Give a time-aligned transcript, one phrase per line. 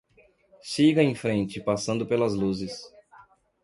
[0.63, 2.91] Siga em frente, passando pelas luzes.